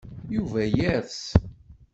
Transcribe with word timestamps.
Yuba 0.35 0.61
yers. 0.65 1.21